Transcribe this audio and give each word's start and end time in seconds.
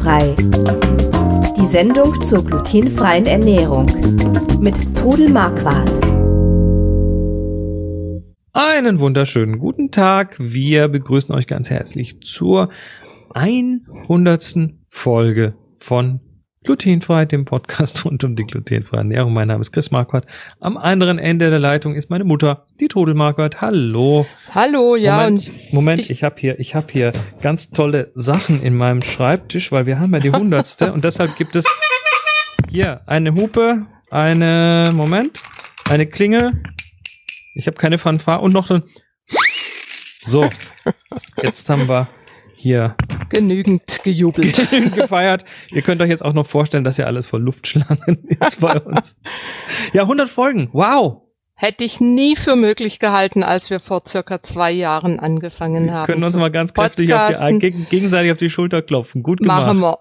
Glutenfrei. 0.00 0.34
Die 1.56 1.66
Sendung 1.66 2.20
zur 2.22 2.44
glutenfreien 2.44 3.26
Ernährung 3.26 3.86
mit 4.60 4.96
Trudel 4.96 5.30
Marquardt. 5.30 5.90
Einen 8.52 8.98
wunderschönen 8.98 9.58
guten 9.58 9.90
Tag. 9.90 10.36
Wir 10.38 10.88
begrüßen 10.88 11.34
euch 11.34 11.46
ganz 11.46 11.70
herzlich 11.70 12.20
zur 12.22 12.70
100. 13.34 14.70
Folge 14.88 15.54
von 15.78 16.20
Glutenfrei, 16.62 17.24
dem 17.24 17.46
Podcast 17.46 18.04
rund 18.04 18.22
um 18.22 18.36
die 18.36 18.44
glutenfreie 18.44 18.98
Ernährung. 18.98 19.32
Mein 19.32 19.48
Name 19.48 19.62
ist 19.62 19.72
Chris 19.72 19.90
Marquardt. 19.90 20.26
Am 20.60 20.76
anderen 20.76 21.18
Ende 21.18 21.48
der 21.48 21.58
Leitung 21.58 21.94
ist 21.94 22.10
meine 22.10 22.24
Mutter, 22.24 22.66
die 22.80 22.88
Todel 22.88 23.14
Marquardt. 23.14 23.62
Hallo. 23.62 24.26
Hallo, 24.54 24.94
ja. 24.94 25.16
Moment, 25.16 25.48
und 25.48 25.72
Moment, 25.72 26.00
ich, 26.02 26.10
ich 26.10 26.22
habe 26.22 26.36
hier, 26.38 26.60
ich 26.60 26.74
habe 26.74 26.86
hier 26.92 27.12
ganz 27.40 27.70
tolle 27.70 28.12
Sachen 28.14 28.62
in 28.62 28.76
meinem 28.76 29.00
Schreibtisch, 29.00 29.72
weil 29.72 29.86
wir 29.86 29.98
haben 29.98 30.12
ja 30.12 30.20
die 30.20 30.32
hundertste 30.32 30.92
und 30.92 31.02
deshalb 31.02 31.36
gibt 31.36 31.56
es 31.56 31.64
hier 32.68 33.00
eine 33.06 33.34
Hupe, 33.34 33.86
eine 34.10 34.92
Moment, 34.94 35.42
eine 35.88 36.06
Klinge. 36.06 36.62
Ich 37.54 37.68
habe 37.68 37.78
keine 37.78 37.96
Fanfare 37.96 38.40
und 38.40 38.52
noch 38.52 38.70
ein 38.70 38.82
so. 40.22 40.50
Jetzt 41.42 41.70
haben 41.70 41.88
wir 41.88 42.06
hier 42.54 42.96
genügend 43.30 44.00
gejubelt. 44.02 44.68
gefeiert. 44.94 45.44
Ihr 45.70 45.82
könnt 45.82 46.02
euch 46.02 46.10
jetzt 46.10 46.24
auch 46.24 46.32
noch 46.34 46.46
vorstellen, 46.46 46.84
dass 46.84 46.96
ja 46.96 47.06
alles 47.06 47.26
voll 47.26 47.40
Luftschlangen 47.42 48.26
ist 48.40 48.60
bei 48.60 48.78
uns. 48.80 49.16
Ja, 49.92 50.02
100 50.02 50.28
Folgen. 50.28 50.68
Wow. 50.72 51.22
Hätte 51.54 51.84
ich 51.84 52.00
nie 52.00 52.36
für 52.36 52.56
möglich 52.56 52.98
gehalten, 53.00 53.42
als 53.42 53.68
wir 53.68 53.80
vor 53.80 54.02
circa 54.08 54.42
zwei 54.42 54.72
Jahren 54.72 55.20
angefangen 55.20 55.86
Wir 55.86 55.92
haben. 55.92 56.06
können 56.06 56.24
uns 56.24 56.34
mal 56.36 56.50
ganz 56.50 56.72
kräftig 56.72 57.12
auf 57.12 57.28
die, 57.48 57.58
geg 57.58 57.90
gegenseitig 57.90 58.32
auf 58.32 58.38
die 58.38 58.48
Schulter 58.48 58.80
klopfen. 58.80 59.22
Gut 59.22 59.40
gemacht. 59.40 59.66
Machen 59.66 59.80
wir. 59.80 59.98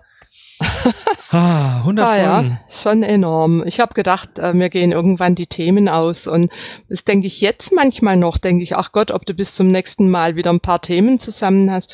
Ah, 1.31 1.79
100 1.79 2.05
Ah, 2.07 2.13
Folgen. 2.13 2.49
ja, 2.51 2.59
schon 2.69 3.03
enorm. 3.03 3.63
Ich 3.65 3.79
habe 3.79 3.93
gedacht, 3.93 4.39
äh, 4.39 4.53
mir 4.53 4.69
gehen 4.69 4.91
irgendwann 4.91 5.35
die 5.35 5.47
Themen 5.47 5.87
aus 5.87 6.27
und 6.27 6.51
das 6.89 7.03
denke 7.03 7.27
ich 7.27 7.39
jetzt 7.41 7.71
manchmal 7.71 8.17
noch, 8.17 8.37
denke 8.39 8.63
ich, 8.63 8.75
ach 8.75 8.91
Gott, 8.91 9.11
ob 9.11 9.25
du 9.25 9.33
bis 9.33 9.53
zum 9.53 9.69
nächsten 9.69 10.09
Mal 10.09 10.35
wieder 10.35 10.49
ein 10.51 10.59
paar 10.59 10.81
Themen 10.81 11.19
zusammen 11.19 11.69
hast. 11.71 11.91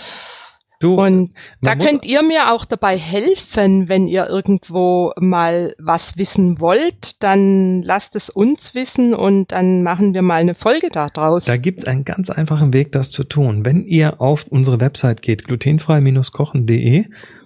Du, 0.80 0.96
Und 0.96 1.34
da 1.62 1.76
könnt 1.76 2.06
ihr 2.06 2.22
mir 2.22 2.52
auch 2.52 2.66
dabei 2.66 2.98
helfen, 2.98 3.88
wenn 3.88 4.08
ihr 4.08 4.28
irgendwo 4.30 5.14
mal 5.20 5.74
was 5.80 6.18
wissen 6.18 6.60
wollt, 6.60 7.24
dann 7.24 7.82
lasst 7.82 8.16
es 8.16 8.30
uns 8.30 8.76
wissen 8.76 9.14
und 9.14 9.52
dann 9.52 9.84
machen 9.84 10.14
wir 10.14 10.22
mal 10.22 10.42
eine 10.42 10.56
Folge 10.56 10.90
da 10.92 11.10
draus. 11.10 11.46
Da 11.46 11.58
gibt's 11.58 11.86
einen 11.86 12.04
ganz 12.04 12.30
einfachen 12.30 12.74
Weg, 12.74 12.92
das 12.92 13.12
zu 13.12 13.24
tun. 13.24 13.66
Wenn 13.66 13.86
ihr 13.86 14.22
auf 14.22 14.46
unsere 14.48 14.82
Website 14.82 15.22
geht, 15.22 15.46
glutenfrei-kochen.de, 15.46 17.06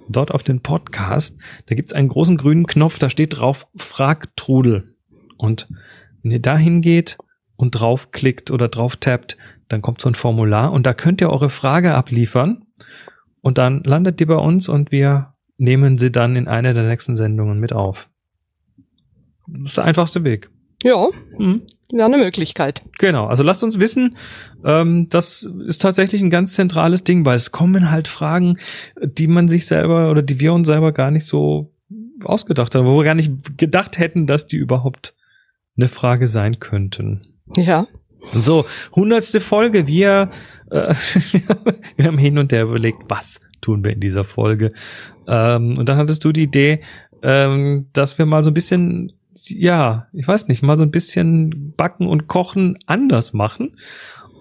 dort 0.09 0.31
auf 0.31 0.43
den 0.43 0.61
Podcast, 0.61 1.37
da 1.67 1.75
gibt's 1.75 1.93
einen 1.93 2.07
großen 2.07 2.37
grünen 2.37 2.65
Knopf, 2.65 2.99
da 2.99 3.09
steht 3.09 3.39
drauf 3.39 3.67
Frag 3.75 4.35
Trudel. 4.35 4.95
Und 5.37 5.67
wenn 6.23 6.31
ihr 6.31 6.41
da 6.41 6.57
hingeht 6.57 7.17
und 7.55 7.71
draufklickt 7.71 8.51
oder 8.51 8.67
drauf 8.67 8.97
tappt, 8.97 9.37
dann 9.67 9.81
kommt 9.81 10.01
so 10.01 10.09
ein 10.09 10.15
Formular 10.15 10.71
und 10.71 10.85
da 10.85 10.93
könnt 10.93 11.21
ihr 11.21 11.29
eure 11.29 11.49
Frage 11.49 11.93
abliefern 11.93 12.65
und 13.41 13.57
dann 13.57 13.83
landet 13.83 14.19
die 14.19 14.25
bei 14.25 14.35
uns 14.35 14.67
und 14.69 14.91
wir 14.91 15.33
nehmen 15.57 15.97
sie 15.97 16.11
dann 16.11 16.35
in 16.35 16.47
einer 16.47 16.73
der 16.73 16.83
nächsten 16.87 17.15
Sendungen 17.15 17.59
mit 17.59 17.73
auf. 17.73 18.09
Das 19.47 19.69
ist 19.71 19.77
der 19.77 19.85
einfachste 19.85 20.23
Weg. 20.23 20.49
ja, 20.83 21.07
Mhm. 21.37 21.63
wäre 21.91 22.05
eine 22.05 22.17
Möglichkeit. 22.17 22.83
Genau, 22.99 23.25
also 23.25 23.43
lasst 23.43 23.63
uns 23.63 23.79
wissen, 23.79 24.15
ähm, 24.63 25.07
das 25.09 25.49
ist 25.67 25.81
tatsächlich 25.81 26.21
ein 26.21 26.29
ganz 26.29 26.53
zentrales 26.53 27.03
Ding, 27.03 27.25
weil 27.25 27.35
es 27.35 27.51
kommen 27.51 27.91
halt 27.91 28.07
Fragen, 28.07 28.57
die 29.01 29.27
man 29.27 29.49
sich 29.49 29.65
selber 29.65 30.11
oder 30.11 30.21
die 30.21 30.39
wir 30.39 30.53
uns 30.53 30.67
selber 30.67 30.91
gar 30.91 31.11
nicht 31.11 31.25
so 31.25 31.73
ausgedacht 32.23 32.75
haben, 32.75 32.85
wo 32.85 32.97
wir 32.97 33.03
gar 33.05 33.15
nicht 33.15 33.57
gedacht 33.57 33.97
hätten, 33.97 34.27
dass 34.27 34.45
die 34.45 34.57
überhaupt 34.57 35.15
eine 35.77 35.87
Frage 35.87 36.27
sein 36.27 36.59
könnten. 36.59 37.25
Ja. 37.55 37.87
So, 38.33 38.65
hundertste 38.93 39.41
Folge. 39.41 39.87
Wir, 39.87 40.29
äh, 40.69 40.93
wir 41.95 42.05
haben 42.05 42.17
hin 42.17 42.37
und 42.37 42.51
her 42.51 42.63
überlegt, 42.63 43.03
was 43.07 43.39
tun 43.61 43.83
wir 43.83 43.93
in 43.93 43.99
dieser 43.99 44.23
Folge. 44.23 44.69
Ähm, 45.27 45.77
und 45.77 45.89
dann 45.89 45.97
hattest 45.97 46.23
du 46.23 46.31
die 46.31 46.43
Idee, 46.43 46.81
ähm, 47.23 47.87
dass 47.93 48.17
wir 48.17 48.25
mal 48.25 48.43
so 48.43 48.49
ein 48.49 48.53
bisschen, 48.53 49.13
ja, 49.47 50.07
ich 50.13 50.27
weiß 50.27 50.47
nicht, 50.47 50.61
mal 50.61 50.77
so 50.77 50.83
ein 50.83 50.91
bisschen 50.91 51.73
Backen 51.75 52.07
und 52.07 52.27
Kochen 52.27 52.77
anders 52.85 53.33
machen. 53.33 53.75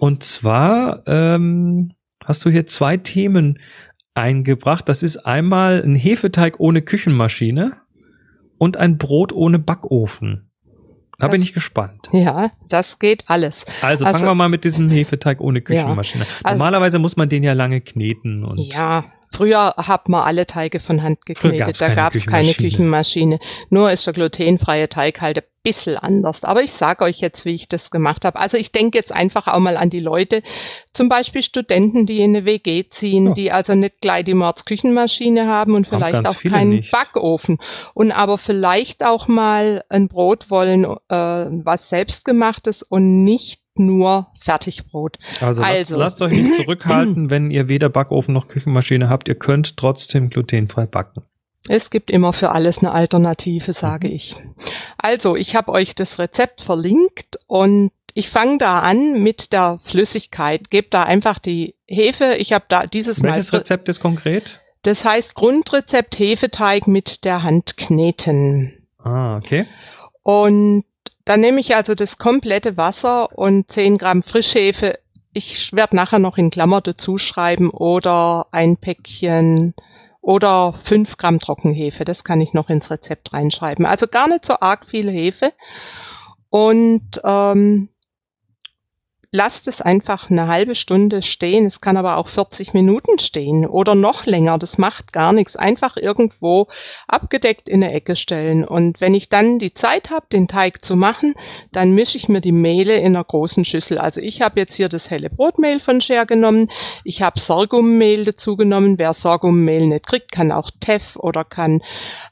Und 0.00 0.22
zwar 0.22 1.02
ähm, 1.06 1.92
hast 2.24 2.44
du 2.44 2.50
hier 2.50 2.66
zwei 2.66 2.96
Themen 2.96 3.58
eingebracht. 4.14 4.88
Das 4.88 5.02
ist 5.02 5.18
einmal 5.18 5.82
ein 5.82 5.94
Hefeteig 5.94 6.60
ohne 6.60 6.82
Küchenmaschine 6.82 7.72
und 8.58 8.76
ein 8.76 8.98
Brot 8.98 9.32
ohne 9.32 9.58
Backofen. 9.58 10.47
Da 11.20 11.26
bin 11.28 11.40
Das- 11.40 11.48
ich 11.48 11.54
gespannt. 11.54 12.08
Ja, 12.12 12.52
das 12.68 12.98
geht 13.00 13.24
alles. 13.26 13.64
Also, 13.82 14.04
Also- 14.04 14.16
fangen 14.18 14.30
wir 14.30 14.34
mal 14.36 14.48
mit 14.48 14.62
diesem 14.64 14.88
Hefeteig 14.90 15.40
ohne 15.40 15.60
Küchenmaschine. 15.60 16.26
Also- 16.44 16.56
Normalerweise 16.58 16.98
muss 17.00 17.16
man 17.16 17.28
den 17.28 17.42
ja 17.42 17.54
lange 17.54 17.80
kneten 17.80 18.44
und 18.44 18.58
Ja, 18.72 19.04
früher 19.32 19.74
hat 19.76 20.08
man 20.08 20.24
alle 20.26 20.46
Teige 20.46 20.80
von 20.80 21.02
Hand 21.02 21.24
geknetet. 21.26 21.66
gab's 21.66 21.78
da 21.78 21.94
gab 21.94 22.14
es 22.14 22.26
keine 22.26 22.52
Küchenmaschine. 22.52 23.38
Nur 23.70 23.90
ist 23.90 24.06
der 24.06 24.14
glutenfreie 24.14 24.88
Teig 24.88 25.20
halt 25.20 25.38
ein 25.38 25.42
bisschen 25.62 25.96
anders. 25.96 26.44
Aber 26.44 26.62
ich 26.62 26.72
sage 26.72 27.04
euch 27.04 27.18
jetzt, 27.18 27.44
wie 27.44 27.54
ich 27.54 27.68
das 27.68 27.90
gemacht 27.90 28.24
habe. 28.24 28.38
Also 28.38 28.56
ich 28.56 28.72
denke 28.72 28.96
jetzt 28.96 29.12
einfach 29.12 29.48
auch 29.48 29.58
mal 29.58 29.76
an 29.76 29.90
die 29.90 30.00
Leute, 30.00 30.42
zum 30.94 31.08
Beispiel 31.08 31.42
Studenten, 31.42 32.06
die 32.06 32.20
in 32.20 32.34
eine 32.36 32.44
WG 32.46 32.84
ziehen, 32.88 33.26
Ja. 33.28 33.34
die 33.34 33.52
also 33.52 33.74
nicht 33.74 34.00
gleich 34.00 34.24
die 34.24 34.34
Mordsküchenmaschine 34.34 35.46
haben 35.46 35.74
und 35.74 35.90
Haben 35.90 35.98
vielleicht 36.02 36.26
auch 36.26 36.42
keinen 36.42 36.70
nicht. 36.70 36.90
Backofen. 36.92 37.58
Und 37.94 38.12
aber 38.12 38.38
vielleicht 38.38 39.04
auch 39.04 39.28
mal 39.28 39.84
ein 39.88 40.08
Brot 40.08 40.50
wollen, 40.50 40.84
äh, 40.84 40.96
was 41.08 41.88
selbstgemachtes 41.88 42.82
und 42.82 43.24
nicht 43.24 43.60
nur 43.78 44.28
Fertigbrot. 44.40 45.18
also, 45.40 45.62
lasst, 45.62 45.76
Also. 45.78 45.96
lasst 45.96 46.22
euch 46.22 46.32
nicht 46.32 46.54
zurückhalten, 46.54 47.30
wenn 47.30 47.50
ihr 47.50 47.68
weder 47.68 47.88
Backofen 47.88 48.34
noch 48.34 48.48
Küchenmaschine 48.48 49.08
habt. 49.08 49.28
Ihr 49.28 49.34
könnt 49.36 49.76
trotzdem 49.76 50.30
glutenfrei 50.30 50.86
backen. 50.86 51.22
Es 51.68 51.90
gibt 51.90 52.10
immer 52.10 52.32
für 52.32 52.50
alles 52.52 52.78
eine 52.78 52.92
Alternative, 52.92 53.72
sage 53.72 54.08
Mhm. 54.08 54.14
ich. 54.14 54.36
Also, 54.96 55.36
ich 55.36 55.54
habe 55.56 55.72
euch 55.72 55.94
das 55.94 56.18
Rezept 56.18 56.60
verlinkt 56.62 57.38
und 57.46 57.90
ich 58.14 58.30
fange 58.30 58.58
da 58.58 58.80
an 58.80 59.22
mit 59.22 59.52
der 59.52 59.78
Flüssigkeit. 59.84 60.70
Gebt 60.70 60.94
da 60.94 61.02
einfach 61.04 61.38
die 61.38 61.74
Hefe. 61.86 62.34
Ich 62.38 62.52
habe 62.52 62.64
da 62.68 62.86
dieses 62.86 63.22
Mal. 63.22 63.30
Welches 63.32 63.52
Rezept 63.52 63.88
ist 63.88 64.00
konkret? 64.00 64.60
Das 64.82 65.04
heißt 65.04 65.34
Grundrezept 65.34 66.18
Hefeteig 66.18 66.86
mit 66.86 67.24
der 67.24 67.42
Hand 67.42 67.76
kneten. 67.76 68.86
Ah, 68.98 69.36
okay. 69.36 69.66
Und 70.22 70.84
dann 71.28 71.40
nehme 71.40 71.60
ich 71.60 71.76
also 71.76 71.94
das 71.94 72.16
komplette 72.16 72.78
Wasser 72.78 73.28
und 73.36 73.70
10 73.70 73.98
Gramm 73.98 74.22
Frischhefe. 74.22 74.98
Ich 75.34 75.74
werde 75.74 75.94
nachher 75.94 76.18
noch 76.18 76.38
in 76.38 76.48
Klammer 76.48 76.80
dazu 76.80 77.18
schreiben 77.18 77.68
oder 77.68 78.46
ein 78.50 78.78
Päckchen 78.78 79.74
oder 80.22 80.72
5 80.84 81.18
Gramm 81.18 81.38
Trockenhefe. 81.38 82.06
Das 82.06 82.24
kann 82.24 82.40
ich 82.40 82.54
noch 82.54 82.70
ins 82.70 82.90
Rezept 82.90 83.34
reinschreiben. 83.34 83.84
Also 83.84 84.06
gar 84.06 84.26
nicht 84.26 84.46
so 84.46 84.54
arg 84.58 84.86
viel 84.86 85.10
Hefe. 85.10 85.52
Und 86.48 87.20
ähm, 87.22 87.90
lasst 89.30 89.68
es 89.68 89.82
einfach 89.82 90.30
eine 90.30 90.48
halbe 90.48 90.74
Stunde 90.74 91.20
stehen. 91.20 91.66
Es 91.66 91.82
kann 91.82 91.98
aber 91.98 92.16
auch 92.16 92.28
40 92.28 92.72
Minuten 92.72 93.18
stehen 93.18 93.66
oder 93.66 93.94
noch 93.94 94.24
länger. 94.24 94.58
Das 94.58 94.78
macht 94.78 95.12
gar 95.12 95.34
nichts. 95.34 95.54
Einfach 95.54 95.98
irgendwo 95.98 96.68
abgedeckt 97.06 97.68
in 97.68 97.84
eine 97.84 97.92
Ecke 97.92 98.16
stellen. 98.16 98.64
Und 98.64 99.02
wenn 99.02 99.12
ich 99.12 99.28
dann 99.28 99.58
die 99.58 99.74
Zeit 99.74 100.10
habe, 100.10 100.26
den 100.32 100.48
Teig 100.48 100.82
zu 100.82 100.96
machen, 100.96 101.34
dann 101.72 101.92
mische 101.92 102.16
ich 102.16 102.30
mir 102.30 102.40
die 102.40 102.52
Mehle 102.52 102.96
in 102.96 103.16
einer 103.16 103.24
großen 103.24 103.66
Schüssel. 103.66 103.98
Also 103.98 104.22
ich 104.22 104.40
habe 104.40 104.60
jetzt 104.60 104.76
hier 104.76 104.88
das 104.88 105.10
helle 105.10 105.28
Brotmehl 105.28 105.80
von 105.80 106.00
Scher 106.00 106.24
genommen. 106.24 106.70
Ich 107.04 107.20
habe 107.20 107.38
Sorghummehl 107.38 108.24
dazu 108.24 108.56
genommen. 108.56 108.98
Wer 108.98 109.12
Sorghummehl 109.12 109.88
nicht 109.88 110.06
kriegt, 110.06 110.32
kann 110.32 110.52
auch 110.52 110.70
Teff 110.80 111.16
oder 111.16 111.44
kann 111.44 111.82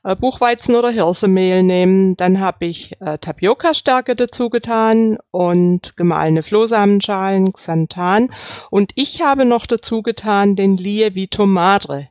äh, 0.03 0.17
Buchweizen 0.17 0.75
oder 0.75 0.88
Hirsemehl 0.88 1.62
nehmen. 1.62 2.17
Dann 2.17 2.41
habe 2.41 2.65
ich 2.65 2.99
äh, 3.03 3.19
Tapioca-Stärke 3.19 4.17
dazu 4.17 4.49
getan 4.49 5.19
und 5.31 5.94
gemahlene 5.99 6.43
Flohsamenschalen, 6.87 7.53
Xanthan. 7.53 8.31
Und 8.71 8.93
ich 8.94 9.23
habe 9.23 9.44
noch 9.44 9.67
dazu 9.67 10.03
getan 10.03 10.56
den 10.56 10.77
Lievito 10.77 11.47
Madre. 11.47 12.09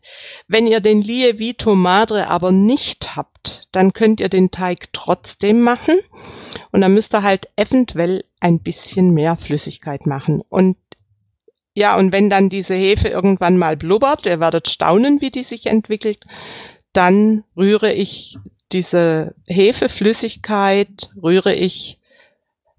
Wenn 0.48 0.68
ihr 0.68 0.80
den 0.80 1.02
Lievito 1.02 1.76
Madre 1.76 2.28
aber 2.28 2.52
nicht 2.52 3.16
habt, 3.16 3.68
dann 3.72 3.94
könnt 3.94 4.20
ihr 4.20 4.30
den 4.30 4.52
Teig 4.52 4.92
trotzdem 4.94 5.62
machen. 5.62 6.00
Und 6.72 6.82
dann 6.82 6.94
müsst 6.94 7.14
ihr 7.16 7.24
halt 7.24 7.48
eventuell 7.56 8.26
ein 8.40 8.60
bisschen 8.60 9.12
mehr 9.12 9.38
Flüssigkeit 9.38 10.06
machen. 10.06 10.42
Und 10.50 10.78
ja, 11.74 11.98
und 11.98 12.12
wenn 12.14 12.30
dann 12.30 12.50
diese 12.50 12.76
Hefe 12.76 13.10
irgendwann 13.10 13.58
mal 13.58 13.76
blubbert, 13.76 14.26
ihr 14.26 14.40
werdet 14.40 14.70
staunen, 14.70 15.20
wie 15.20 15.30
die 15.30 15.44
sich 15.44 15.66
entwickelt, 15.66 16.20
dann 16.94 17.44
rühre 17.58 17.92
ich 17.92 18.38
diese 18.72 19.36
Hefeflüssigkeit, 19.46 21.10
rühre 21.22 21.54
ich 21.54 22.00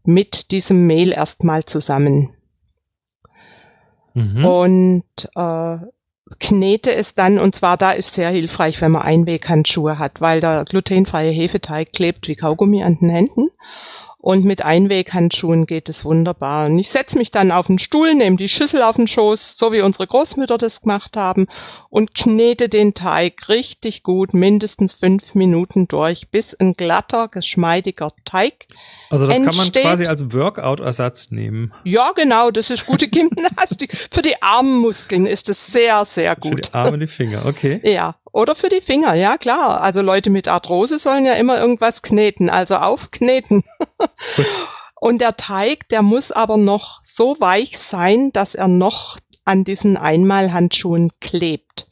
mit 0.06 0.50
diesem 0.50 0.86
Mehl 0.86 1.12
erstmal 1.12 1.64
zusammen. 1.64 2.30
Mhm. 4.14 4.44
Und 4.44 5.28
äh, 5.34 5.78
knete 6.40 6.94
es 6.94 7.14
dann, 7.14 7.38
und 7.38 7.54
zwar 7.54 7.76
da 7.76 7.92
ist 7.92 8.14
sehr 8.14 8.30
hilfreich, 8.30 8.80
wenn 8.80 8.92
man 8.92 9.02
Einweghandschuhe 9.02 9.98
hat, 9.98 10.20
weil 10.20 10.40
der 10.40 10.64
glutenfreie 10.64 11.30
Hefeteig 11.30 11.92
klebt 11.92 12.26
wie 12.28 12.36
Kaugummi 12.36 12.82
an 12.82 12.98
den 12.98 13.10
Händen. 13.10 13.50
Und 14.26 14.44
mit 14.44 14.60
Einweghandschuhen 14.60 15.66
geht 15.66 15.88
es 15.88 16.04
wunderbar. 16.04 16.66
Und 16.66 16.80
ich 16.80 16.88
setze 16.88 17.16
mich 17.16 17.30
dann 17.30 17.52
auf 17.52 17.68
den 17.68 17.78
Stuhl, 17.78 18.12
nehme 18.12 18.34
die 18.36 18.48
Schüssel 18.48 18.82
auf 18.82 18.96
den 18.96 19.06
Schoß, 19.06 19.56
so 19.56 19.70
wie 19.70 19.82
unsere 19.82 20.08
Großmütter 20.08 20.58
das 20.58 20.80
gemacht 20.80 21.16
haben, 21.16 21.46
und 21.90 22.12
knete 22.12 22.68
den 22.68 22.92
Teig 22.92 23.48
richtig 23.48 24.02
gut, 24.02 24.34
mindestens 24.34 24.94
fünf 24.94 25.36
Minuten 25.36 25.86
durch, 25.86 26.28
bis 26.28 26.54
ein 26.54 26.72
glatter, 26.72 27.28
geschmeidiger 27.28 28.10
Teig 28.24 28.66
Also 29.10 29.28
das 29.28 29.36
kann 29.36 29.44
man 29.44 29.58
entsteht. 29.58 29.84
quasi 29.84 30.06
als 30.06 30.32
Workout-Ersatz 30.32 31.30
nehmen. 31.30 31.72
Ja, 31.84 32.10
genau, 32.10 32.50
das 32.50 32.70
ist 32.70 32.84
gute 32.84 33.06
Gymnastik. 33.06 33.96
Für 34.10 34.22
die 34.22 34.42
Armmuskeln 34.42 35.26
ist 35.26 35.48
es 35.48 35.68
sehr, 35.68 36.04
sehr 36.04 36.34
Für 36.34 36.50
gut. 36.50 36.66
die 36.66 36.74
Arme 36.74 36.94
und 36.94 37.00
die 37.00 37.06
Finger, 37.06 37.46
okay. 37.46 37.80
Ja, 37.84 38.16
oder 38.36 38.54
für 38.54 38.68
die 38.68 38.82
Finger, 38.82 39.14
ja 39.14 39.38
klar. 39.38 39.80
Also 39.80 40.02
Leute 40.02 40.28
mit 40.28 40.46
Arthrose 40.46 40.98
sollen 40.98 41.24
ja 41.24 41.32
immer 41.32 41.58
irgendwas 41.58 42.02
kneten, 42.02 42.50
also 42.50 42.76
aufkneten. 42.76 43.64
Gut. 44.36 44.68
Und 45.00 45.22
der 45.22 45.38
Teig, 45.38 45.88
der 45.88 46.02
muss 46.02 46.32
aber 46.32 46.58
noch 46.58 47.00
so 47.02 47.36
weich 47.40 47.78
sein, 47.78 48.32
dass 48.32 48.54
er 48.54 48.68
noch 48.68 49.18
an 49.46 49.64
diesen 49.64 49.96
Einmalhandschuhen 49.96 51.12
klebt. 51.20 51.88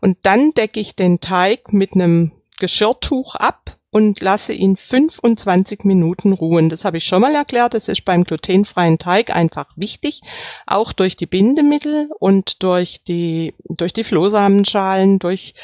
Und 0.00 0.18
dann 0.22 0.52
decke 0.52 0.78
ich 0.78 0.94
den 0.94 1.18
Teig 1.18 1.72
mit 1.72 1.94
einem 1.94 2.30
Geschirrtuch 2.60 3.34
ab 3.34 3.76
und 3.90 4.20
lasse 4.20 4.52
ihn 4.52 4.76
25 4.76 5.84
Minuten 5.84 6.32
ruhen. 6.32 6.68
Das 6.68 6.84
habe 6.84 6.98
ich 6.98 7.04
schon 7.04 7.22
mal 7.22 7.34
erklärt. 7.34 7.74
Das 7.74 7.88
ist 7.88 8.04
beim 8.04 8.24
glutenfreien 8.24 8.98
Teig 8.98 9.34
einfach 9.34 9.66
wichtig. 9.76 10.22
Auch 10.66 10.92
durch 10.92 11.16
die 11.16 11.26
Bindemittel 11.26 12.10
und 12.18 12.62
durch 12.62 13.02
die, 13.02 13.54
durch 13.64 13.92
die 13.92 14.04
Flohsamenschalen, 14.04 15.18
durch 15.18 15.54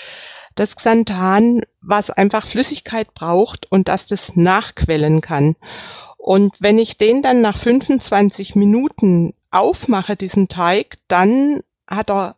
das 0.56 0.75
Xanthan, 0.75 1.62
was 1.81 2.11
einfach 2.11 2.46
Flüssigkeit 2.46 3.14
braucht 3.14 3.70
und 3.70 3.88
dass 3.88 4.06
das 4.06 4.34
nachquellen 4.34 5.20
kann. 5.20 5.55
Und 6.17 6.55
wenn 6.58 6.79
ich 6.79 6.99
den 6.99 7.22
dann 7.22 7.40
nach 7.40 7.58
25 7.58 8.56
Minuten 8.56 9.34
aufmache, 9.52 10.17
diesen 10.17 10.49
Teig, 10.49 10.96
dann 11.06 11.61
hat 11.87 12.11
er 12.11 12.37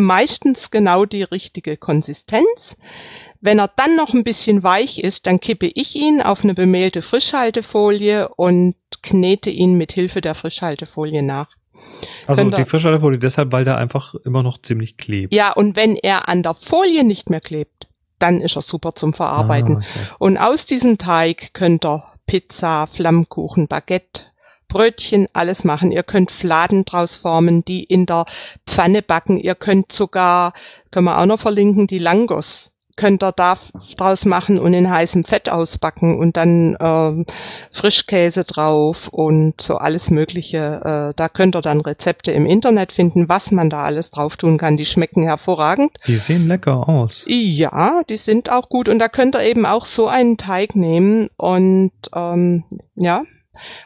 meistens 0.00 0.70
genau 0.70 1.04
die 1.04 1.22
richtige 1.22 1.76
Konsistenz. 1.76 2.76
Wenn 3.40 3.58
er 3.58 3.70
dann 3.76 3.96
noch 3.96 4.12
ein 4.12 4.24
bisschen 4.24 4.62
weich 4.62 4.98
ist, 4.98 5.26
dann 5.26 5.40
kippe 5.40 5.66
ich 5.66 5.96
ihn 5.96 6.20
auf 6.20 6.44
eine 6.44 6.54
bemehlte 6.54 7.02
Frischhaltefolie 7.02 8.28
und 8.28 8.74
knete 9.02 9.50
ihn 9.50 9.74
mit 9.74 9.92
Hilfe 9.92 10.20
der 10.20 10.34
Frischhaltefolie 10.34 11.22
nach. 11.22 11.48
Also 12.26 12.42
Könnt 12.42 12.58
die 12.58 12.64
Frischhaltefolie 12.64 13.18
deshalb, 13.18 13.52
weil 13.52 13.64
der 13.64 13.78
einfach 13.78 14.14
immer 14.24 14.42
noch 14.42 14.58
ziemlich 14.58 14.96
klebt. 14.96 15.34
Ja, 15.34 15.52
und 15.52 15.76
wenn 15.76 15.96
er 15.96 16.28
an 16.28 16.42
der 16.42 16.54
Folie 16.54 17.04
nicht 17.04 17.30
mehr 17.30 17.40
klebt, 17.40 17.88
dann 18.18 18.40
ist 18.40 18.56
er 18.56 18.62
super 18.62 18.94
zum 18.94 19.12
Verarbeiten. 19.12 19.76
Ah, 19.76 19.78
okay. 19.78 20.06
Und 20.18 20.38
aus 20.38 20.66
diesem 20.66 20.98
Teig 20.98 21.54
könnt 21.54 21.84
ihr 21.84 22.02
Pizza, 22.26 22.86
Flammkuchen, 22.86 23.66
Baguette, 23.66 24.22
Brötchen, 24.70 25.28
alles 25.34 25.64
machen. 25.64 25.92
Ihr 25.92 26.02
könnt 26.02 26.30
Fladen 26.30 26.86
draus 26.86 27.16
formen, 27.16 27.62
die 27.64 27.84
in 27.84 28.06
der 28.06 28.24
Pfanne 28.66 29.02
backen. 29.02 29.36
Ihr 29.36 29.54
könnt 29.54 29.92
sogar, 29.92 30.54
können 30.90 31.04
wir 31.04 31.18
auch 31.18 31.26
noch 31.26 31.40
verlinken, 31.40 31.86
die 31.86 31.98
Langos 31.98 32.72
könnt 33.00 33.22
ihr 33.22 33.32
da 33.32 33.56
draus 33.96 34.26
machen 34.26 34.58
und 34.58 34.74
in 34.74 34.90
heißem 34.90 35.24
Fett 35.24 35.48
ausbacken 35.48 36.18
und 36.18 36.36
dann 36.36 36.76
ähm, 36.80 37.24
Frischkäse 37.72 38.44
drauf 38.44 39.08
und 39.08 39.58
so 39.58 39.76
alles 39.76 40.10
Mögliche. 40.10 40.58
Äh, 40.84 41.14
da 41.16 41.28
könnt 41.30 41.56
ihr 41.56 41.62
dann 41.62 41.80
Rezepte 41.80 42.30
im 42.30 42.44
Internet 42.44 42.92
finden, 42.92 43.28
was 43.28 43.52
man 43.52 43.70
da 43.70 43.78
alles 43.78 44.10
drauf 44.10 44.36
tun 44.36 44.58
kann. 44.58 44.76
Die 44.76 44.84
schmecken 44.84 45.22
hervorragend. 45.22 45.92
Die 46.06 46.16
sehen 46.16 46.46
lecker 46.46 46.90
aus. 46.90 47.24
Ja, 47.26 48.02
die 48.08 48.18
sind 48.18 48.52
auch 48.52 48.68
gut 48.68 48.90
und 48.90 48.98
da 48.98 49.08
könnt 49.08 49.34
ihr 49.34 49.44
eben 49.44 49.64
auch 49.64 49.86
so 49.86 50.06
einen 50.06 50.36
Teig 50.36 50.76
nehmen 50.76 51.30
und 51.38 51.92
ähm, 52.14 52.64
ja. 52.96 53.22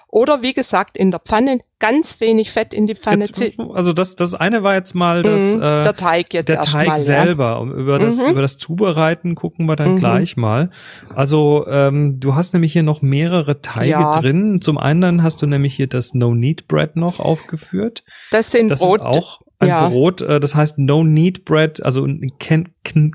Oder 0.09 0.43
wie 0.43 0.53
gesagt, 0.55 0.97
in 0.97 1.11
der 1.11 1.19
Pfanne 1.21 1.59
ganz 1.81 2.21
wenig 2.21 2.53
Fett 2.53 2.73
in 2.73 2.87
die 2.87 2.95
Pfanne 2.95 3.25
Jetzt, 3.25 3.35
ziehen. 3.37 3.71
also 3.75 3.93
das, 3.93 4.15
das 4.15 4.33
eine 4.35 4.63
war 4.63 4.75
jetzt 4.75 4.95
mal 4.95 5.23
das, 5.23 5.55
Mhm, 5.57 5.63
äh, 5.63 5.85
der 5.85 5.97
Teig 5.97 6.33
jetzt 6.33 6.49
der 6.49 6.61
Teig 6.63 6.87
mal, 6.87 7.01
selber. 7.01 7.61
Um- 7.61 7.73
Über 7.73 7.99
das, 7.99 8.19
Mhm. 8.19 8.31
über 8.31 8.41
das 8.43 8.57
Zubereiten 8.57 9.35
gucken 9.35 9.67
wir 9.67 9.75
dann 9.77 9.93
Mhm. 9.93 9.97
gleich 9.97 10.37
mal. 10.37 10.71
Also 11.15 11.67
ähm, 11.69 12.21
du 12.21 12.35
hast 12.37 12.53
nämlich 12.55 12.73
hier 12.73 12.85
noch 12.85 13.03
mehrere 13.03 13.61
Teige 13.61 13.91
Ja. 13.91 14.11
drin. 14.13 14.61
Zum 14.61 14.79
einen 14.79 15.23
hast 15.23 15.43
du 15.43 15.47
nämlich 15.47 15.75
hier 15.75 15.89
das 15.89 16.15
No 16.15 16.31
Knead 16.31 16.69
Bread 16.69 16.97
noch 16.97 17.19
aufgeführt. 17.21 18.05
Ja. 18.07 18.13
Das 18.39 18.51
sind 18.51 18.69
Das 18.69 18.81
Brot. 18.81 19.01
ist 19.01 19.07
auch 19.07 19.41
ein 19.59 19.69
ja. 19.69 19.89
Brot, 19.89 20.21
äh, 20.21 20.41
das 20.41 20.55
heißt 20.55 20.79
No 20.79 21.03
Knead 21.03 21.45
Bread, 21.45 21.83
also 21.83 22.07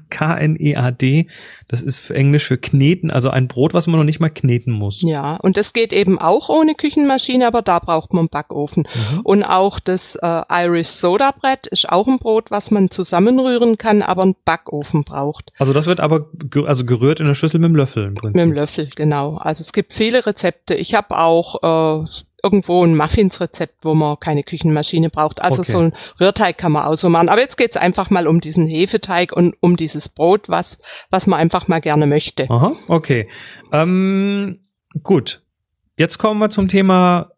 K-N-E-A-D. 0.09 1.27
Das 1.67 1.81
ist 1.81 1.99
für 1.99 2.15
Englisch 2.15 2.45
für 2.45 2.57
kneten, 2.57 3.11
also 3.11 3.29
ein 3.29 3.47
Brot, 3.47 3.73
was 3.73 3.87
man 3.87 3.99
noch 3.99 4.05
nicht 4.05 4.19
mal 4.19 4.29
kneten 4.29 4.73
muss. 4.73 5.01
Ja, 5.01 5.35
und 5.37 5.57
das 5.57 5.73
geht 5.73 5.93
eben 5.93 6.17
auch 6.17 6.49
ohne 6.49 6.75
Küchenmaschine, 6.75 7.45
aber 7.45 7.61
da 7.61 7.79
braucht 7.79 8.13
man 8.13 8.21
einen 8.21 8.29
Backofen. 8.29 8.87
Mhm. 9.11 9.19
Und 9.21 9.43
auch 9.43 9.79
das 9.79 10.15
äh, 10.15 10.41
Irish 10.49 10.87
Soda 10.87 11.31
Bread 11.31 11.67
ist 11.67 11.89
auch 11.89 12.07
ein 12.07 12.19
Brot, 12.19 12.51
was 12.51 12.71
man 12.71 12.89
zusammenrühren 12.89 13.77
kann, 13.77 14.01
aber 14.01 14.23
einen 14.23 14.35
Backofen 14.45 15.03
braucht. 15.03 15.51
Also 15.57 15.73
das 15.73 15.85
wird 15.85 15.99
aber 15.99 16.27
ge 16.33 16.65
also 16.65 16.85
gerührt 16.85 17.19
in 17.19 17.27
der 17.27 17.35
Schüssel 17.35 17.59
mit 17.59 17.69
dem 17.69 17.75
Löffel 17.75 18.05
im 18.05 18.15
Prinzip. 18.15 18.35
Mit 18.35 18.43
dem 18.43 18.53
Löffel, 18.53 18.89
genau. 18.95 19.37
Also 19.37 19.61
es 19.61 19.73
gibt 19.73 19.93
viele 19.93 20.25
Rezepte. 20.25 20.73
Ich 20.73 20.95
habe 20.95 21.17
auch 21.17 22.03
äh, 22.05 22.07
irgendwo 22.43 22.83
ein 22.85 22.95
Muffinsrezept, 22.95 23.83
wo 23.83 23.93
man 23.95 24.19
keine 24.19 24.43
Küchenmaschine 24.43 25.09
braucht. 25.09 25.41
Also 25.41 25.61
Okay. 25.61 25.71
so 25.71 25.79
ein 25.79 25.93
Rührteig 26.19 26.57
kann 26.57 26.71
man 26.71 26.85
auch 26.85 26.95
so 26.95 27.09
machen. 27.09 27.29
Aber 27.29 27.41
jetzt 27.41 27.57
geht's 27.57 27.77
einfach 27.77 28.09
mal 28.09 28.27
um 28.27 28.41
diesen 28.41 28.67
Hefeteig 28.67 29.31
und 29.33 29.55
um 29.59 29.75
dieses 29.77 30.09
Brot, 30.09 30.49
was, 30.49 30.77
was 31.09 31.27
man 31.27 31.39
einfach 31.39 31.67
mal 31.67 31.81
gerne 31.81 32.07
möchte. 32.07 32.49
Aha, 32.49 32.73
okay. 32.87 33.27
Ähm, 33.71 34.59
gut. 35.03 35.41
Jetzt 35.97 36.17
kommen 36.17 36.39
wir 36.39 36.49
zum 36.49 36.67
Thema 36.67 37.31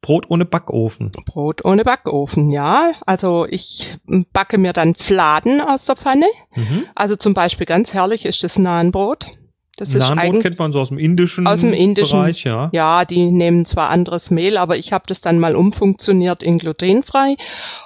Brot 0.00 0.26
ohne 0.30 0.44
Backofen. 0.44 1.12
Brot 1.26 1.64
ohne 1.64 1.84
Backofen, 1.84 2.50
ja. 2.52 2.92
Also 3.04 3.46
ich 3.50 3.96
backe 4.32 4.56
mir 4.56 4.72
dann 4.72 4.94
Fladen 4.94 5.60
aus 5.60 5.84
der 5.86 5.96
Pfanne. 5.96 6.26
Mhm. 6.54 6.84
Also 6.94 7.16
zum 7.16 7.34
Beispiel 7.34 7.66
ganz 7.66 7.92
herrlich 7.94 8.24
ist 8.24 8.42
das 8.44 8.58
Nahenbrot. 8.58 9.30
Das 9.80 9.94
eigentlich 9.94 10.42
kennt 10.42 10.58
man 10.58 10.72
so 10.72 10.80
aus 10.80 10.88
dem 10.88 10.98
indischen, 10.98 11.46
Aus 11.46 11.60
dem 11.60 11.72
indischen, 11.72 12.18
Bereich, 12.18 12.44
ja. 12.44 12.68
Ja, 12.72 13.04
die 13.04 13.30
nehmen 13.30 13.64
zwar 13.64 13.90
anderes 13.90 14.30
Mehl, 14.30 14.56
aber 14.56 14.76
ich 14.76 14.92
habe 14.92 15.04
das 15.06 15.20
dann 15.20 15.38
mal 15.38 15.56
umfunktioniert 15.56 16.42
in 16.42 16.58
glutenfrei. 16.58 17.36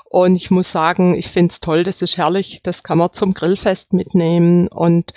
Und 0.05 0.37
ich 0.37 0.51
muss 0.51 0.71
sagen, 0.71 1.15
ich 1.15 1.29
find's 1.29 1.61
toll, 1.61 1.85
das 1.85 2.03
ist 2.03 2.17
herrlich, 2.17 2.61
das 2.63 2.83
kann 2.83 2.99
man 2.99 3.13
zum 3.13 3.35
Grillfest 3.35 3.93
mitnehmen. 3.93 4.69
Und 4.69 5.13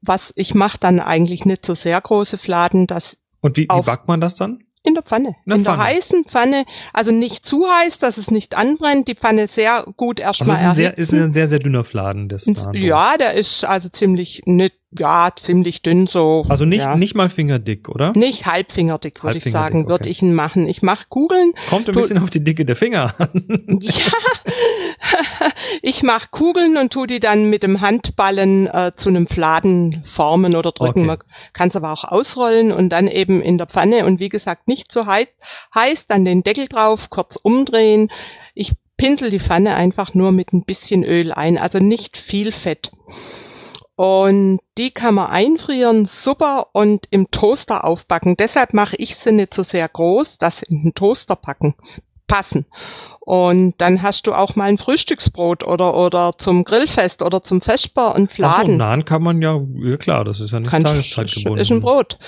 was 0.00 0.32
ich 0.36 0.54
mache 0.54 0.78
dann 0.78 1.00
eigentlich 1.00 1.44
nicht 1.44 1.66
so 1.66 1.74
sehr 1.74 2.00
große 2.00 2.38
Fladen, 2.38 2.86
das 2.86 3.18
Und 3.40 3.56
wie, 3.56 3.62
wie 3.62 3.82
backt 3.82 4.08
man 4.08 4.20
das 4.20 4.36
dann? 4.36 4.64
In 4.82 4.94
der 4.94 5.02
Pfanne. 5.02 5.28
In 5.28 5.34
der 5.46 5.56
in 5.56 5.64
der 5.64 5.74
Pfanne. 5.74 5.84
heißen 5.84 6.24
Pfanne, 6.24 6.64
also 6.92 7.10
nicht 7.10 7.44
zu 7.44 7.66
heiß, 7.66 7.98
dass 7.98 8.16
es 8.18 8.30
nicht 8.30 8.56
anbrennt, 8.56 9.08
die 9.08 9.14
Pfanne 9.14 9.48
sehr 9.48 9.84
gut 9.96 10.20
Also 10.20 10.50
erstmal 10.50 10.56
ist 10.56 10.64
ein, 10.64 10.76
sehr, 10.76 10.98
ist 10.98 11.12
erhitzen. 11.12 11.22
ein 11.22 11.32
sehr, 11.32 11.48
sehr 11.48 11.58
dünner 11.58 11.84
Fladen, 11.84 12.28
das 12.28 12.46
ja, 12.72 13.16
der 13.16 13.34
ist 13.34 13.64
also 13.64 13.88
ziemlich, 13.88 14.42
nicht, 14.46 14.74
ja, 14.90 15.30
ziemlich 15.34 15.82
dünn 15.82 16.06
so. 16.06 16.44
Also 16.48 16.64
nicht, 16.64 16.84
ja. 16.84 16.96
nicht 16.96 17.14
mal 17.14 17.28
fingerdick, 17.28 17.88
oder? 17.88 18.12
Nicht 18.16 18.46
halbfingerdick, 18.46 19.22
würde 19.22 19.38
ich 19.38 19.44
sagen, 19.44 19.88
würde 19.88 20.04
okay. 20.04 20.10
ich 20.10 20.22
ihn 20.22 20.34
machen. 20.34 20.66
Ich 20.66 20.82
mache 20.82 21.06
Kugeln. 21.08 21.52
Kommt 21.68 21.88
ein 21.88 21.94
bisschen 21.94 22.18
auf 22.18 22.30
die 22.30 22.42
Dicke 22.42 22.64
der 22.64 22.76
Finger 22.76 23.14
an. 23.18 23.78
Ja, 23.80 24.12
ich 25.82 26.02
mache 26.02 26.28
Kugeln 26.30 26.76
und 26.76 26.92
tu 26.92 27.06
die 27.06 27.20
dann 27.20 27.50
mit 27.50 27.62
dem 27.62 27.80
Handballen 27.80 28.66
äh, 28.66 28.92
zu 28.96 29.08
einem 29.08 29.26
Fladen 29.26 30.04
formen 30.06 30.54
oder 30.54 30.72
drücken. 30.72 31.00
Okay. 31.00 31.06
Man 31.06 31.18
kann 31.52 31.68
es 31.68 31.76
aber 31.76 31.92
auch 31.92 32.04
ausrollen 32.04 32.72
und 32.72 32.90
dann 32.90 33.08
eben 33.08 33.40
in 33.40 33.58
der 33.58 33.66
Pfanne 33.66 34.06
und 34.06 34.20
wie 34.20 34.28
gesagt 34.28 34.68
nicht 34.68 34.90
zu 34.90 35.06
heiß, 35.06 35.28
heiß, 35.74 36.06
dann 36.06 36.24
den 36.24 36.42
Deckel 36.42 36.68
drauf, 36.68 37.10
kurz 37.10 37.36
umdrehen. 37.36 38.10
Ich 38.54 38.72
pinsel 38.96 39.30
die 39.30 39.40
Pfanne 39.40 39.74
einfach 39.74 40.14
nur 40.14 40.32
mit 40.32 40.52
ein 40.52 40.64
bisschen 40.64 41.04
Öl 41.04 41.32
ein, 41.32 41.58
also 41.58 41.78
nicht 41.78 42.16
viel 42.16 42.52
Fett. 42.52 42.90
Und 43.98 44.60
die 44.76 44.92
kann 44.92 45.16
man 45.16 45.26
einfrieren, 45.26 46.06
super, 46.06 46.68
und 46.72 47.08
im 47.10 47.32
Toaster 47.32 47.84
aufbacken. 47.84 48.36
Deshalb 48.36 48.72
mache 48.72 48.94
ich 48.96 49.16
sie 49.16 49.32
nicht 49.32 49.54
so 49.54 49.64
sehr 49.64 49.88
groß, 49.88 50.38
dass 50.38 50.58
sie 50.58 50.66
in 50.68 50.84
den 50.84 50.94
Toaster 50.94 51.34
packen, 51.34 51.74
passen. 52.28 52.66
Und 53.20 53.74
dann 53.78 54.00
hast 54.02 54.26
du 54.26 54.32
auch 54.32 54.54
mal 54.56 54.64
ein 54.64 54.78
Frühstücksbrot 54.78 55.62
oder, 55.66 55.94
oder 55.96 56.38
zum 56.38 56.64
Grillfest 56.64 57.20
oder 57.20 57.42
zum 57.42 57.60
Vesper 57.60 58.14
ein 58.14 58.24
Ach 58.24 58.30
so, 58.30 58.34
Fladen. 58.36 58.76
Nahen 58.78 59.04
kann 59.04 59.22
man 59.22 59.42
ja, 59.42 59.60
ja 59.82 59.96
klar, 59.98 60.24
das 60.24 60.40
ist 60.40 60.52
ja 60.52 60.60
nicht 60.60 60.70
Kannst- 60.70 60.86
tageszeitgebunden. 60.86 61.60
Ist 61.60 61.70
ein 61.70 61.80
Brot. 61.80 62.18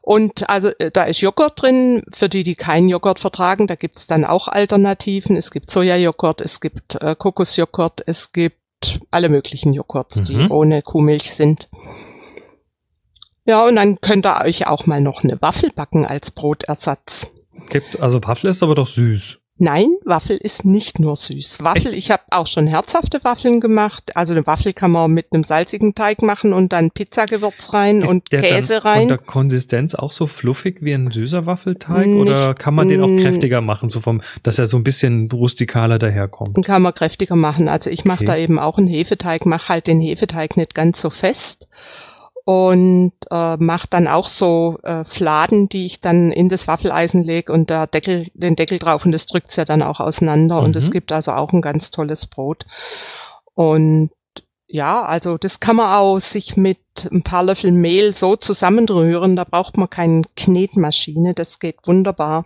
Und 0.00 0.48
also 0.48 0.68
äh, 0.78 0.90
da 0.90 1.04
ist 1.04 1.20
Joghurt 1.20 1.60
drin, 1.62 2.02
für 2.12 2.28
die, 2.28 2.42
die 2.42 2.54
keinen 2.56 2.88
Joghurt 2.88 3.20
vertragen, 3.20 3.66
da 3.66 3.74
gibt's 3.76 4.06
dann 4.06 4.24
auch 4.24 4.48
Alternativen. 4.48 5.36
Es 5.36 5.50
gibt 5.50 5.70
Sojajoghurt, 5.70 6.40
es 6.40 6.60
gibt 6.60 6.94
äh, 7.00 7.14
Kokosjoghurt, 7.14 8.02
es 8.06 8.32
gibt 8.32 9.00
alle 9.10 9.28
möglichen 9.28 9.74
Joghurts, 9.74 10.22
die 10.24 10.36
Mhm. 10.36 10.50
ohne 10.50 10.82
Kuhmilch 10.82 11.34
sind. 11.34 11.68
Ja, 13.44 13.64
und 13.66 13.76
dann 13.76 14.00
könnt 14.00 14.26
ihr 14.26 14.40
euch 14.40 14.66
auch 14.66 14.86
mal 14.86 15.00
noch 15.00 15.22
eine 15.24 15.40
Waffel 15.40 15.70
backen 15.74 16.04
als 16.04 16.30
Brotersatz. 16.30 17.26
Gibt, 17.70 18.00
also 18.00 18.22
Waffel 18.24 18.50
ist 18.50 18.62
aber 18.62 18.74
doch 18.74 18.88
süß. 18.88 19.38
Nein, 19.60 19.88
Waffel 20.04 20.36
ist 20.36 20.64
nicht 20.64 21.00
nur 21.00 21.16
süß. 21.16 21.64
Waffel, 21.64 21.92
ich 21.92 22.12
habe 22.12 22.22
auch 22.30 22.46
schon 22.46 22.68
herzhafte 22.68 23.22
Waffeln 23.24 23.60
gemacht. 23.60 24.12
Also 24.14 24.32
eine 24.32 24.46
Waffel 24.46 24.72
kann 24.72 24.92
man 24.92 25.10
mit 25.10 25.32
einem 25.32 25.42
salzigen 25.42 25.96
Teig 25.96 26.22
machen 26.22 26.52
und 26.52 26.72
dann 26.72 26.92
Pizzagewürz 26.92 27.72
rein 27.72 28.02
Ist 28.02 28.08
und 28.08 28.30
der 28.30 28.42
Käse 28.42 28.74
dann 28.74 28.82
rein. 28.82 28.98
Von 29.00 29.08
der 29.08 29.18
Konsistenz 29.18 29.96
auch 29.96 30.12
so 30.12 30.28
fluffig 30.28 30.78
wie 30.80 30.92
ein 30.92 31.10
süßer 31.10 31.44
Waffelteig 31.46 32.06
Nicht- 32.06 32.20
oder 32.20 32.54
kann 32.54 32.74
man 32.74 32.86
den 32.88 33.02
auch 33.02 33.20
kräftiger 33.20 33.60
machen, 33.60 33.88
so 33.88 34.00
vom, 34.00 34.22
dass 34.44 34.60
er 34.60 34.66
so 34.66 34.76
ein 34.76 34.84
bisschen 34.84 35.28
rustikaler 35.30 35.98
daherkommt? 35.98 36.56
Den 36.56 36.62
kann 36.62 36.82
man 36.82 36.94
kräftiger 36.94 37.34
machen. 37.34 37.68
Also 37.68 37.90
ich 37.90 38.04
mache 38.04 38.18
Okay. 38.18 38.26
da 38.26 38.36
eben 38.36 38.58
auch 38.60 38.78
einen 38.78 38.86
Hefeteig, 38.86 39.44
mache 39.44 39.70
halt 39.70 39.88
den 39.88 40.00
Hefeteig 40.00 40.56
nicht 40.56 40.74
ganz 40.74 41.00
so 41.00 41.10
fest 41.10 41.66
und 42.48 43.12
äh, 43.30 43.58
mache 43.58 43.88
dann 43.90 44.08
auch 44.08 44.30
so 44.30 44.78
äh, 44.82 45.04
Fladen, 45.04 45.68
die 45.68 45.84
ich 45.84 46.00
dann 46.00 46.32
in 46.32 46.48
das 46.48 46.66
Waffeleisen 46.66 47.22
lege 47.22 47.52
und 47.52 47.68
der 47.68 47.86
Deckel, 47.86 48.28
den 48.32 48.56
Deckel 48.56 48.78
drauf 48.78 49.04
und 49.04 49.12
das 49.12 49.26
drückt's 49.26 49.56
ja 49.56 49.66
dann 49.66 49.82
auch 49.82 50.00
auseinander 50.00 50.58
und 50.62 50.74
es 50.74 50.88
Mhm. 50.88 50.92
gibt 50.92 51.12
also 51.12 51.32
auch 51.32 51.52
ein 51.52 51.60
ganz 51.60 51.90
tolles 51.90 52.24
Brot. 52.24 52.64
Und 53.52 54.08
ja, 54.70 55.02
also 55.02 55.38
das 55.38 55.60
kann 55.60 55.76
man 55.76 55.88
auch 55.88 56.18
sich 56.18 56.58
mit 56.58 56.78
ein 57.10 57.22
paar 57.22 57.42
Löffel 57.42 57.72
Mehl 57.72 58.14
so 58.14 58.36
zusammenrühren. 58.36 59.34
Da 59.34 59.44
braucht 59.44 59.78
man 59.78 59.88
keine 59.88 60.22
Knetmaschine. 60.36 61.32
Das 61.32 61.58
geht 61.58 61.76
wunderbar. 61.86 62.44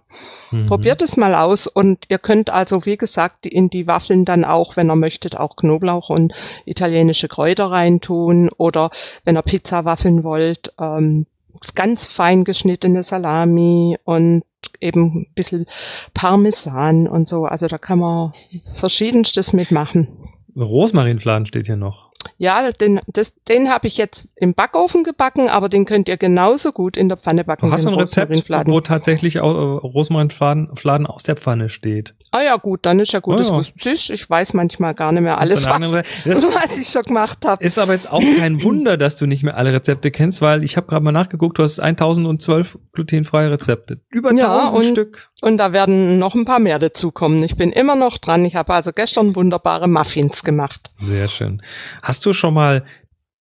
Mhm. 0.52 0.66
Probiert 0.66 1.02
es 1.02 1.16
mal 1.16 1.34
aus 1.34 1.66
und 1.66 2.04
ihr 2.08 2.18
könnt 2.18 2.48
also, 2.48 2.86
wie 2.86 2.96
gesagt, 2.96 3.44
in 3.44 3.70
die 3.70 3.88
Waffeln 3.88 4.24
dann 4.24 4.44
auch, 4.44 4.76
wenn 4.76 4.88
ihr 4.88 4.94
möchtet, 4.94 5.36
auch 5.36 5.56
Knoblauch 5.56 6.10
und 6.10 6.32
italienische 6.64 7.26
Kräuter 7.26 7.72
reintun 7.72 8.50
oder 8.50 8.90
wenn 9.24 9.36
ihr 9.36 9.42
Pizza 9.42 9.84
waffeln 9.84 10.22
wollt, 10.22 10.72
ähm, 10.78 11.26
ganz 11.74 12.06
fein 12.06 12.44
geschnittene 12.44 13.02
Salami 13.02 13.98
und 14.04 14.44
eben 14.80 15.22
ein 15.22 15.26
bisschen 15.34 15.66
Parmesan 16.14 17.08
und 17.08 17.26
so. 17.26 17.46
Also 17.46 17.66
da 17.66 17.78
kann 17.78 17.98
man 17.98 18.32
verschiedenstes 18.76 19.52
mitmachen. 19.52 20.08
Rosmarinfladen 20.56 21.46
steht 21.46 21.66
hier 21.66 21.76
noch. 21.76 22.11
Ja, 22.38 22.70
den, 22.72 23.00
das, 23.06 23.34
den 23.48 23.70
habe 23.70 23.86
ich 23.86 23.96
jetzt 23.96 24.28
im 24.36 24.54
Backofen 24.54 25.04
gebacken, 25.04 25.48
aber 25.48 25.68
den 25.68 25.84
könnt 25.84 26.08
ihr 26.08 26.16
genauso 26.16 26.72
gut 26.72 26.96
in 26.96 27.08
der 27.08 27.18
Pfanne 27.18 27.44
backen. 27.44 27.66
Du 27.66 27.72
hast 27.72 27.84
du 27.84 27.88
ein 27.90 27.94
Rezept, 27.94 28.48
wo 28.68 28.80
tatsächlich 28.80 29.36
äh, 29.36 29.40
Rosmarinfladen 29.40 30.76
Fladen 30.76 31.06
aus 31.06 31.22
der 31.22 31.36
Pfanne 31.36 31.68
steht. 31.68 32.14
Ah 32.30 32.42
ja, 32.42 32.56
gut, 32.56 32.80
dann 32.86 32.98
ist 33.00 33.12
ja 33.12 33.20
gut, 33.20 33.34
Ah 33.34 33.38
das 33.38 33.48
ja. 33.48 33.92
ich. 33.92 34.10
Ich 34.10 34.28
weiß 34.30 34.54
manchmal 34.54 34.94
gar 34.94 35.12
nicht 35.12 35.22
mehr 35.22 35.38
alles, 35.38 35.66
was, 35.66 36.04
Das 36.24 36.44
was 36.44 36.76
ich 36.78 36.88
schon 36.88 37.02
gemacht 37.02 37.44
habe. 37.44 37.62
ist 37.64 37.78
aber 37.78 37.92
jetzt 37.92 38.10
auch 38.10 38.22
kein 38.38 38.62
Wunder, 38.62 38.96
dass 38.96 39.16
du 39.16 39.26
nicht 39.26 39.42
mehr 39.42 39.56
alle 39.56 39.72
Rezepte 39.72 40.10
kennst, 40.10 40.40
weil 40.42 40.62
ich 40.64 40.76
habe 40.76 40.86
gerade 40.86 41.04
mal 41.04 41.12
nachgeguckt, 41.12 41.58
du 41.58 41.62
hast 41.62 41.80
1012 41.80 42.78
glutenfreie 42.92 43.50
Rezepte. 43.50 44.00
Über 44.08 44.32
Ja, 44.34 44.60
1000 44.60 44.76
und- 44.76 44.84
Stück. 44.84 45.28
Und 45.44 45.58
da 45.58 45.72
werden 45.72 46.18
noch 46.20 46.36
ein 46.36 46.44
paar 46.44 46.60
mehr 46.60 46.78
dazukommen. 46.78 47.42
Ich 47.42 47.56
bin 47.56 47.72
immer 47.72 47.96
noch 47.96 48.18
dran. 48.18 48.44
Ich 48.44 48.54
habe 48.54 48.72
also 48.74 48.92
gestern 48.92 49.34
wunderbare 49.34 49.88
Muffins 49.88 50.44
gemacht. 50.44 50.92
Sehr 51.04 51.26
schön. 51.26 51.60
Hast 52.00 52.11
du 52.20 52.32
schon 52.32 52.54
mal 52.54 52.84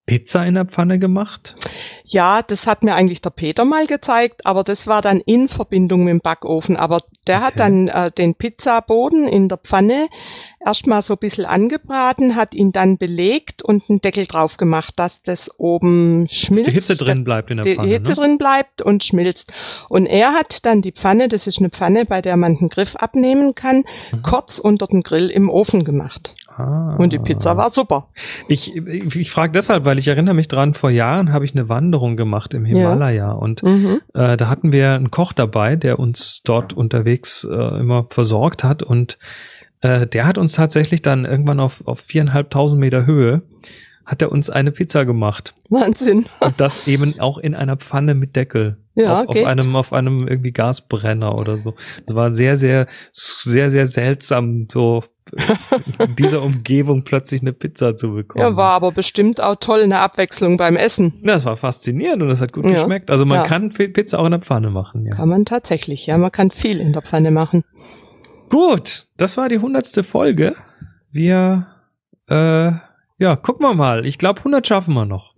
Pizza 0.07 0.45
in 0.47 0.55
der 0.55 0.65
Pfanne 0.65 0.97
gemacht? 0.99 1.55
Ja, 2.03 2.41
das 2.41 2.65
hat 2.67 2.83
mir 2.83 2.95
eigentlich 2.95 3.21
der 3.21 3.29
Peter 3.29 3.63
mal 3.63 3.85
gezeigt, 3.85 4.45
aber 4.45 4.63
das 4.63 4.87
war 4.87 5.01
dann 5.01 5.21
in 5.21 5.47
Verbindung 5.47 6.03
mit 6.03 6.09
dem 6.11 6.19
Backofen. 6.19 6.75
Aber 6.75 6.99
der 7.27 7.39
hat 7.39 7.51
Okay. 7.53 7.59
dann 7.59 7.87
äh, 7.87 8.11
den 8.11 8.33
Pizzaboden 8.35 9.27
in 9.27 9.47
der 9.47 9.57
Pfanne 9.59 10.09
erstmal 10.65 11.01
so 11.03 11.13
ein 11.13 11.19
bisschen 11.19 11.45
angebraten, 11.45 12.35
hat 12.35 12.55
ihn 12.55 12.71
dann 12.71 12.97
belegt 12.97 13.61
und 13.61 13.83
einen 13.89 14.01
Deckel 14.01 14.25
drauf 14.25 14.57
gemacht, 14.57 14.95
dass 14.97 15.21
das 15.21 15.49
oben 15.59 16.27
schmilzt. 16.29 16.67
die 16.67 16.71
Hitze 16.73 16.97
drin 16.97 17.23
bleibt 17.23 17.51
in 17.51 17.57
der 17.57 17.63
die 17.65 17.75
Pfanne. 17.75 17.87
Hitze 17.89 18.09
ne? 18.11 18.15
drin 18.15 18.37
bleibt 18.39 18.81
und 18.81 19.03
schmilzt. 19.03 19.53
Und 19.87 20.07
er 20.07 20.33
hat 20.33 20.65
dann 20.65 20.81
die 20.81 20.91
Pfanne, 20.91 21.29
das 21.29 21.47
ist 21.47 21.59
eine 21.59 21.69
Pfanne, 21.69 22.05
bei 22.05 22.21
der 22.21 22.35
man 22.37 22.57
den 22.57 22.69
Griff 22.69 22.95
abnehmen 22.95 23.55
kann, 23.55 23.83
Mhm. 24.11 24.23
kurz 24.23 24.57
unter 24.59 24.87
den 24.87 25.03
Grill 25.03 25.29
im 25.29 25.49
Ofen 25.49 25.85
gemacht. 25.85 26.35
Ah. 26.57 26.95
Und 26.97 27.13
die 27.13 27.19
Pizza 27.19 27.55
war 27.57 27.69
super. 27.69 28.07
Ich, 28.47 28.75
ich, 28.75 29.15
ich 29.15 29.31
frage 29.31 29.51
deshalb, 29.53 29.85
weil 29.85 29.99
ich 29.99 30.07
erinnere 30.07 30.33
mich 30.33 30.47
dran, 30.47 30.73
vor 30.73 30.89
Jahren 30.89 31.31
habe 31.31 31.45
ich 31.45 31.53
eine 31.55 31.69
Wanderung 31.69 32.17
gemacht 32.17 32.53
im 32.53 32.65
Himalaya 32.65 33.31
und 33.31 33.63
Mhm. 33.63 34.01
äh, 34.13 34.37
da 34.37 34.49
hatten 34.49 34.71
wir 34.71 34.91
einen 34.93 35.11
Koch 35.11 35.33
dabei, 35.33 35.75
der 35.75 35.99
uns 35.99 36.43
dort 36.43 36.73
unterwegs 36.73 37.43
äh, 37.49 37.79
immer 37.79 38.05
versorgt 38.09 38.63
hat 38.63 38.83
und 38.83 39.17
äh, 39.81 40.05
der 40.07 40.27
hat 40.27 40.37
uns 40.37 40.53
tatsächlich 40.53 41.01
dann 41.01 41.25
irgendwann 41.25 41.59
auf, 41.59 41.81
auf 41.87 41.99
viereinhalbtausend 42.01 42.79
Meter 42.79 43.05
Höhe 43.05 43.41
hat 44.05 44.21
er 44.21 44.31
uns 44.31 44.49
eine 44.49 44.71
Pizza 44.71 45.05
gemacht 45.05 45.53
Wahnsinn. 45.69 46.27
und 46.39 46.59
das 46.59 46.87
eben 46.87 47.19
auch 47.19 47.37
in 47.37 47.55
einer 47.55 47.77
Pfanne 47.77 48.15
mit 48.15 48.35
Deckel. 48.35 48.77
Ja, 48.93 49.21
auf, 49.21 49.29
auf 49.29 49.45
einem 49.45 49.75
auf 49.77 49.93
einem 49.93 50.27
irgendwie 50.27 50.51
Gasbrenner 50.51 51.35
oder 51.37 51.57
so. 51.57 51.75
Das 52.05 52.15
war 52.15 52.31
sehr 52.31 52.57
sehr 52.57 52.87
sehr 53.13 53.71
sehr 53.71 53.87
seltsam 53.87 54.67
so 54.69 55.03
in 55.99 56.15
dieser 56.17 56.41
Umgebung 56.41 57.03
plötzlich 57.05 57.39
eine 57.41 57.53
Pizza 57.53 57.95
zu 57.95 58.13
bekommen. 58.15 58.43
Ja, 58.43 58.55
war 58.57 58.71
aber 58.71 58.91
bestimmt 58.91 59.39
auch 59.39 59.55
toll 59.55 59.81
eine 59.83 59.99
Abwechslung 59.99 60.57
beim 60.57 60.75
Essen. 60.75 61.13
Ja, 61.21 61.33
Das 61.33 61.45
war 61.45 61.55
faszinierend 61.55 62.21
und 62.21 62.27
das 62.27 62.41
hat 62.41 62.51
gut 62.51 62.65
Ja. 62.65 62.71
geschmeckt. 62.71 63.09
Also 63.09 63.25
man 63.25 63.37
Ja. 63.37 63.43
kann 63.43 63.69
Pizza 63.69 64.19
auch 64.19 64.25
in 64.25 64.31
der 64.31 64.41
Pfanne 64.41 64.71
machen. 64.71 65.05
Ja. 65.05 65.15
Kann 65.15 65.29
man 65.29 65.45
tatsächlich, 65.45 66.05
ja. 66.07 66.17
Man 66.17 66.31
kann 66.33 66.51
viel 66.51 66.79
in 66.81 66.91
der 66.91 67.01
Pfanne 67.01 67.31
machen. 67.31 67.63
Gut, 68.49 69.07
das 69.15 69.37
war 69.37 69.47
die 69.47 69.59
hundertste 69.59 70.03
Folge. 70.03 70.53
Wir, 71.11 71.67
äh, 72.27 72.71
ja, 73.21 73.35
gucken 73.35 73.63
wir 73.63 73.75
mal. 73.75 74.03
Ich 74.07 74.17
glaube, 74.17 74.39
100 74.39 74.65
schaffen 74.65 74.95
wir 74.95 75.05
noch. 75.05 75.35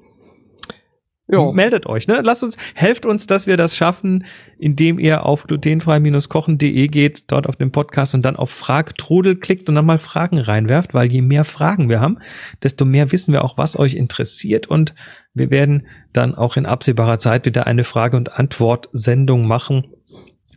Ja. 1.27 1.51
Meldet 1.51 1.85
euch, 1.85 2.07
ne? 2.07 2.21
Lasst 2.23 2.43
uns, 2.43 2.57
helft 2.75 3.05
uns, 3.05 3.27
dass 3.27 3.45
wir 3.45 3.57
das 3.57 3.75
schaffen, 3.75 4.25
indem 4.57 4.99
ihr 4.99 5.25
auf 5.25 5.43
glutenfrei-kochen.de 5.47 6.87
geht, 6.87 7.29
dort 7.29 7.47
auf 7.47 7.57
den 7.57 7.73
Podcast 7.73 8.13
und 8.13 8.23
dann 8.23 8.37
auf 8.37 8.51
Frag 8.51 8.97
Trudel 8.97 9.35
klickt 9.35 9.67
und 9.67 9.75
dann 9.75 9.85
mal 9.85 9.97
Fragen 9.97 10.39
reinwerft, 10.39 10.93
weil 10.93 11.11
je 11.11 11.21
mehr 11.21 11.43
Fragen 11.43 11.89
wir 11.89 11.99
haben, 11.99 12.19
desto 12.61 12.85
mehr 12.85 13.11
wissen 13.11 13.33
wir 13.33 13.43
auch, 13.43 13.57
was 13.57 13.77
euch 13.77 13.95
interessiert 13.95 14.67
und 14.67 14.95
wir 15.33 15.49
werden 15.49 15.87
dann 16.13 16.35
auch 16.35 16.55
in 16.55 16.65
absehbarer 16.65 17.19
Zeit 17.19 17.45
wieder 17.45 17.67
eine 17.67 17.83
Frage- 17.83 18.15
und 18.15 18.39
Antwort-Sendung 18.39 19.45
machen. 19.45 19.87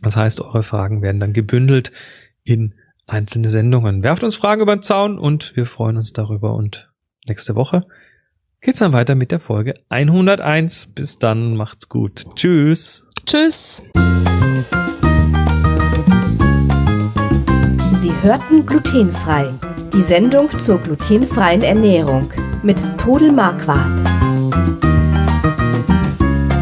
Das 0.01 0.15
heißt, 0.15 0.39
eure 0.39 0.63
Fragen 0.63 1.01
werden 1.01 1.19
dann 1.19 1.33
gebündelt 1.33 1.91
in 2.43 2.73
einzelne 3.05 3.49
Sendungen. 3.49 4.03
Werft 4.03 4.23
uns 4.23 4.35
Fragen 4.35 4.61
über 4.61 4.75
den 4.75 4.83
Zaun 4.83 5.17
und 5.17 5.55
wir 5.55 5.65
freuen 5.65 5.97
uns 5.97 6.13
darüber 6.13 6.53
und 6.53 6.86
nächste 7.27 7.55
Woche 7.55 7.83
geht's 8.61 8.79
dann 8.79 8.93
weiter 8.93 9.13
mit 9.15 9.31
der 9.31 9.39
Folge 9.39 9.73
101. 9.89 10.87
Bis 10.87 11.19
dann, 11.19 11.55
macht's 11.55 11.87
gut. 11.89 12.23
Tschüss. 12.35 13.07
Tschüss. 13.25 13.83
Sie 17.97 18.13
hörten 18.21 18.65
glutenfrei. 18.65 19.47
Die 19.93 20.01
Sendung 20.01 20.49
zur 20.57 20.79
glutenfreien 20.79 21.61
Ernährung 21.63 22.29
mit 22.63 22.81
Trudel 22.97 23.31
Marquardt. 23.31 23.85